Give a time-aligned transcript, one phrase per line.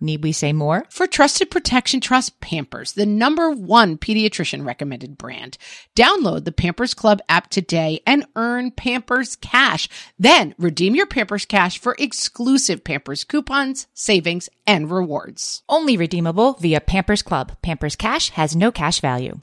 [0.00, 0.84] Need we say more?
[0.90, 5.56] For trusted protection, trust Pampers, the number one pediatrician recommended brand.
[5.94, 9.88] Download the Pampers Club app today and earn Pampers Cash.
[10.18, 15.62] Then redeem your Pampers Cash for exclusive Pampers coupons, savings, and rewards.
[15.68, 17.56] Only redeemable via Pampers Club.
[17.62, 19.40] Pampers Cash has no cash value.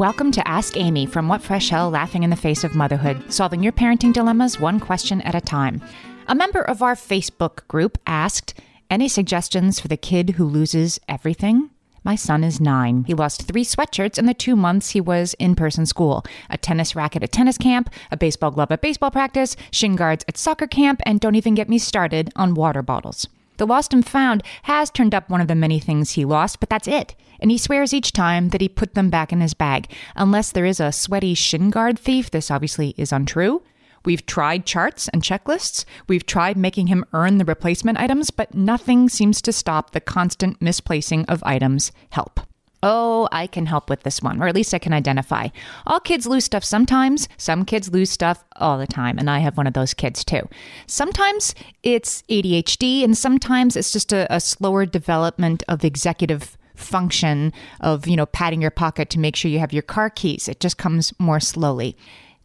[0.00, 3.62] Welcome to Ask Amy from What Fresh Hell Laughing in the Face of Motherhood, solving
[3.62, 5.82] your parenting dilemmas one question at a time.
[6.28, 8.54] A member of our Facebook group asked,
[8.88, 11.70] Any suggestions for the kid who loses everything?
[12.04, 13.04] My son is nine.
[13.04, 16.96] He lost three sweatshirts in the two months he was in person school a tennis
[16.96, 21.00] racket at tennis camp, a baseball glove at baseball practice, shin guards at soccer camp,
[21.04, 23.28] and don't even get me started on water bottles.
[23.58, 26.70] The lost and found has turned up one of the many things he lost, but
[26.70, 27.14] that's it.
[27.40, 29.90] And he swears each time that he put them back in his bag.
[30.16, 33.62] Unless there is a sweaty shin guard thief, this obviously is untrue.
[34.04, 35.84] We've tried charts and checklists.
[36.08, 40.60] We've tried making him earn the replacement items, but nothing seems to stop the constant
[40.60, 42.40] misplacing of items help.
[42.82, 45.48] Oh, I can help with this one, or at least I can identify.
[45.86, 47.28] All kids lose stuff sometimes.
[47.36, 50.48] Some kids lose stuff all the time, and I have one of those kids too.
[50.86, 58.08] Sometimes it's ADHD, and sometimes it's just a, a slower development of executive function of,
[58.08, 60.48] you know, patting your pocket to make sure you have your car keys.
[60.48, 61.98] It just comes more slowly.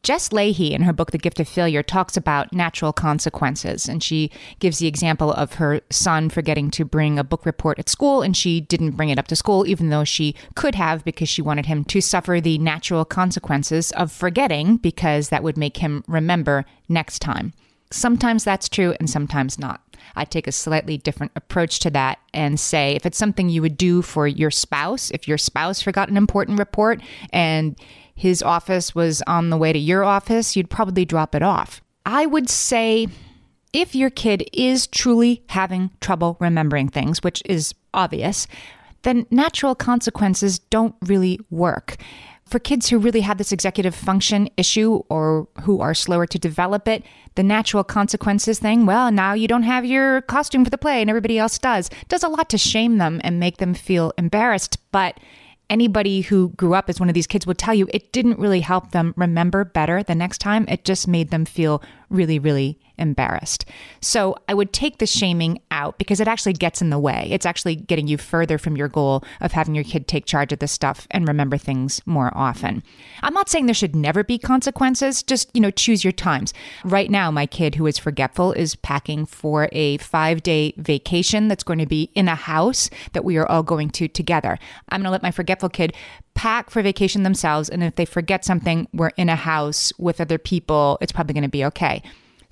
[0.06, 3.90] Jess Lahey, in her book The Gift of Failure, talks about natural consequences.
[3.90, 4.30] And she
[4.60, 8.38] gives the example of her son forgetting to bring a book report at school, and
[8.38, 11.66] she didn't bring it up to school, even though she could have because she wanted
[11.66, 17.18] him to suffer the natural consequences of forgetting, because that would make him remember next
[17.18, 17.52] time.
[17.90, 19.82] Sometimes that's true, and sometimes not.
[20.16, 23.78] I take a slightly different approach to that and say if it's something you would
[23.78, 27.02] do for your spouse, if your spouse forgot an important report
[27.32, 27.78] and
[28.16, 31.82] his office was on the way to your office, you'd probably drop it off.
[32.06, 33.08] I would say
[33.74, 38.48] if your kid is truly having trouble remembering things, which is obvious,
[39.04, 41.98] then natural consequences don't really work.
[42.48, 46.88] For kids who really have this executive function issue or who are slower to develop
[46.88, 51.02] it, the natural consequences thing, well, now you don't have your costume for the play
[51.02, 54.78] and everybody else does, does a lot to shame them and make them feel embarrassed.
[54.92, 55.20] But
[55.72, 58.62] anybody who grew up as one of these kids would tell you it didn't really
[58.62, 60.66] help them remember better the next time.
[60.68, 61.82] It just made them feel
[62.16, 63.66] really, really embarrassed.
[64.02, 67.28] So I would take the shaming out because it actually gets in the way.
[67.32, 70.60] It's actually getting you further from your goal of having your kid take charge of
[70.60, 72.84] this stuff and remember things more often.
[73.22, 76.54] I'm not saying there should never be consequences, just, you know, choose your times.
[76.84, 81.64] Right now, my kid who is forgetful is packing for a five day vacation that's
[81.64, 84.58] going to be in a house that we are all going to together.
[84.90, 85.94] I'm going to let my forgetful kid
[86.36, 87.70] pack for vacation themselves.
[87.70, 91.44] And if they forget something, we're in a house with other people, it's probably going
[91.44, 92.04] to be okay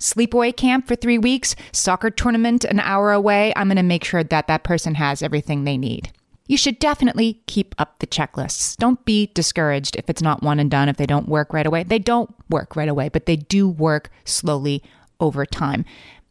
[0.04, 4.22] sleepaway camp for three weeks, soccer tournament an hour away, I'm going to make sure
[4.22, 6.12] that that person has everything they need.
[6.46, 8.76] You should definitely keep up the checklists.
[8.76, 11.84] Don't be discouraged if it's not one and done, if they don't work right away.
[11.84, 14.82] They don't work right away, but they do work slowly
[15.20, 15.86] over time.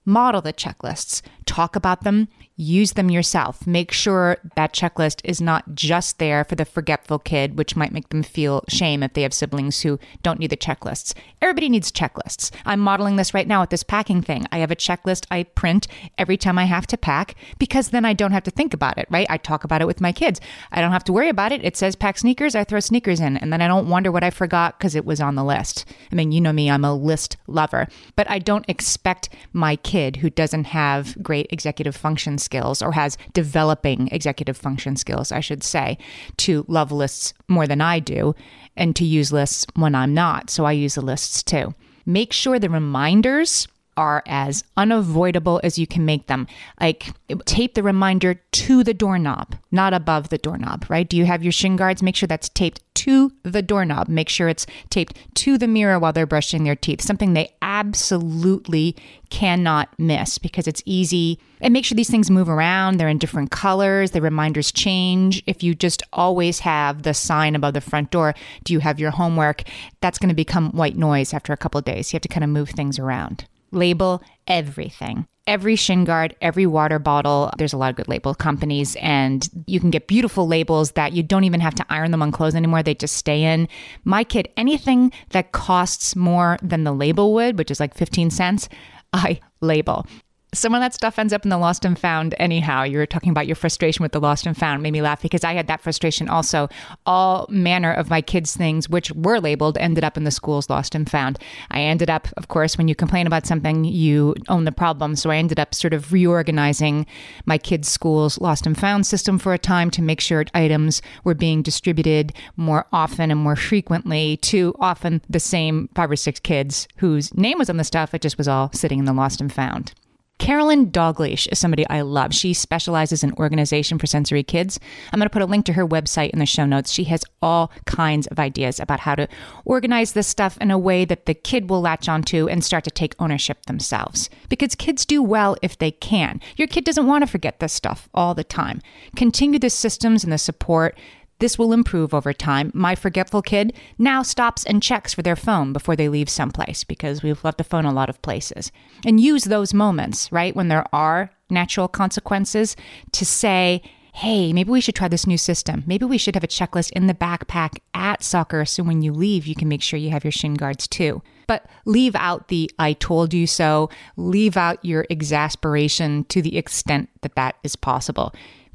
[0.05, 3.65] Model the checklists, talk about them, use them yourself.
[3.65, 8.09] Make sure that checklist is not just there for the forgetful kid, which might make
[8.09, 11.13] them feel shame if they have siblings who don't need the checklists.
[11.41, 12.51] Everybody needs checklists.
[12.65, 14.45] I'm modeling this right now with this packing thing.
[14.51, 18.13] I have a checklist I print every time I have to pack because then I
[18.13, 19.27] don't have to think about it, right?
[19.29, 20.39] I talk about it with my kids.
[20.71, 21.63] I don't have to worry about it.
[21.63, 24.29] It says pack sneakers, I throw sneakers in, and then I don't wonder what I
[24.29, 25.85] forgot because it was on the list.
[26.11, 30.17] I mean, you know me, I'm a list lover, but I don't expect my kid
[30.17, 35.63] who doesn't have great executive functions skills or has developing executive function skills, I should
[35.63, 35.97] say,
[36.37, 38.35] to love lists more than I do
[38.75, 40.49] and to use lists when I'm not.
[40.49, 41.73] So I use the lists too.
[42.05, 43.67] Make sure the reminders
[43.97, 46.47] are as unavoidable as you can make them.
[46.79, 47.13] Like
[47.45, 51.07] tape the reminder to the doorknob, not above the doorknob, right?
[51.07, 52.03] Do you have your shin guards?
[52.03, 54.07] Make sure that's taped to the doorknob.
[54.07, 58.95] Make sure it's taped to the mirror while they're brushing their teeth, something they absolutely
[59.29, 61.39] cannot miss because it's easy.
[61.59, 62.97] And make sure these things move around.
[62.97, 64.11] They're in different colors.
[64.11, 65.43] The reminders change.
[65.47, 69.11] If you just always have the sign above the front door, do you have your
[69.11, 69.63] homework?
[70.01, 72.13] That's going to become white noise after a couple days.
[72.13, 75.27] You have to kind of move things around label everything.
[75.45, 79.81] Every shin guard, every water bottle, there's a lot of good label companies, and you
[79.81, 82.81] can get beautiful labels that you don't even have to iron them on clothes anymore.
[82.81, 83.67] They just stay in.
[84.05, 88.69] My kid, anything that costs more than the label would, which is like 15 cents,
[89.11, 90.07] I label
[90.53, 92.83] some of that stuff ends up in the lost and found anyhow.
[92.83, 95.43] You were talking about your frustration with the lost and found, made me laugh because
[95.43, 96.69] I had that frustration also.
[97.05, 100.95] All manner of my kids' things, which were labeled, ended up in the school's lost
[100.95, 101.39] and found.
[101.71, 105.15] I ended up, of course, when you complain about something, you own the problem.
[105.15, 107.05] So I ended up sort of reorganizing
[107.45, 111.33] my kids' school's lost and found system for a time to make sure items were
[111.33, 116.87] being distributed more often and more frequently to often the same five or six kids
[116.97, 118.13] whose name was on the stuff.
[118.13, 119.93] It just was all sitting in the lost and found.
[120.43, 122.33] Carolyn Dalgliesh is somebody I love.
[122.33, 124.77] She specializes in organization for sensory kids.
[125.13, 126.91] I'm going to put a link to her website in the show notes.
[126.91, 129.29] She has all kinds of ideas about how to
[129.63, 132.91] organize this stuff in a way that the kid will latch onto and start to
[132.91, 134.29] take ownership themselves.
[134.49, 136.41] Because kids do well if they can.
[136.57, 138.81] Your kid doesn't want to forget this stuff all the time.
[139.15, 140.97] Continue the systems and the support
[141.39, 142.71] this will improve over time.
[142.73, 147.23] My forgetful kid now stops and checks for their phone before they leave someplace because
[147.23, 148.71] we've left the phone a lot of places.
[149.05, 152.75] And use those moments, right, when there are natural consequences
[153.11, 153.81] to say,
[154.13, 155.83] hey, maybe we should try this new system.
[155.87, 159.47] Maybe we should have a checklist in the backpack at soccer so when you leave,
[159.47, 161.21] you can make sure you have your shin guards too.
[161.47, 167.09] But leave out the I told you so, leave out your exasperation to the extent
[167.21, 168.33] that that is possible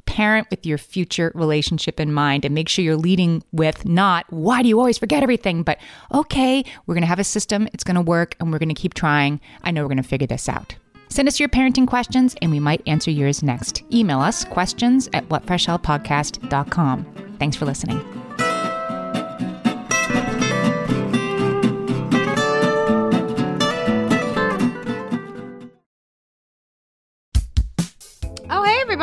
[0.09, 4.63] parent with your future relationship in mind and make sure you're leading with not, why
[4.63, 5.61] do you always forget everything?
[5.61, 5.77] But,
[6.11, 8.75] okay, we're going to have a system, it's going to work, and we're going to
[8.75, 9.39] keep trying.
[9.63, 10.75] I know we're going to figure this out.
[11.09, 13.83] Send us your parenting questions and we might answer yours next.
[13.93, 17.35] Email us questions at whatfreshhellpodcast.com.
[17.39, 18.18] Thanks for listening.